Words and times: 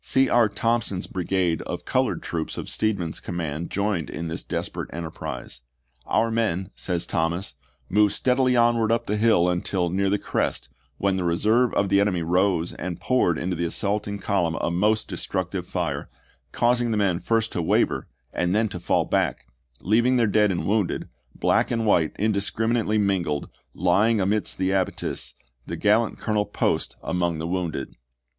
C. 0.03 0.25
B. 0.29 0.47
Thompson's 0.55 1.05
brigade 1.05 1.61
of 1.67 1.85
colored 1.85 2.23
troops 2.23 2.57
of 2.57 2.67
Steedman's 2.69 3.19
command 3.19 3.69
joined 3.69 4.09
in 4.09 4.29
this 4.29 4.43
desperate 4.43 4.89
enterprise. 4.91 5.61
"Our 6.07 6.31
men," 6.31 6.71
says 6.75 7.05
Thomas," 7.05 7.53
moved 7.87 8.15
steadily 8.15 8.57
onward 8.57 8.91
up 8.91 9.05
the 9.05 9.15
hill 9.15 9.47
until 9.47 9.91
near 9.91 10.09
the 10.09 10.17
crest, 10.17 10.69
when 10.97 11.17
the 11.17 11.23
reserve 11.23 11.71
of 11.75 11.89
the 11.89 12.01
enemy 12.01 12.23
rose 12.23 12.73
and 12.73 12.99
poured 12.99 13.37
into 13.37 13.55
the 13.55 13.65
assaulting 13.65 14.17
column 14.17 14.57
a 14.59 14.71
most 14.71 15.07
destructive 15.07 15.67
fire, 15.67 16.09
causing 16.51 16.89
the 16.89 16.97
men 16.97 17.19
first 17.19 17.51
to 17.51 17.61
waver 17.61 18.07
and 18.33 18.55
then 18.55 18.69
to 18.69 18.79
fall 18.79 19.05
back, 19.05 19.45
leaving 19.83 20.15
their 20.17 20.25
dead 20.25 20.51
and 20.51 20.65
wounded, 20.65 21.09
black 21.35 21.69
and 21.69 21.85
white 21.85 22.13
indiscriminately 22.17 22.97
mingled, 22.97 23.51
lying 23.75 24.19
amidst 24.19 24.57
the 24.57 24.71
abatis, 24.71 25.35
the 25.67 25.77
gallant 25.77 26.17
Colonel 26.17 26.45
Post 26.47 26.95
among 27.03 27.37
the 27.37 27.45
wounded." 27.45 27.95